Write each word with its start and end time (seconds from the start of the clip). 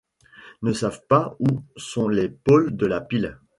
Ne 0.63 0.73
savent 0.73 1.05
pas 1.07 1.35
où 1.39 1.45
sont 1.77 2.07
les 2.07 2.27
pôles 2.27 2.75
de 2.75 2.87
la 2.87 3.01
pile. 3.01 3.37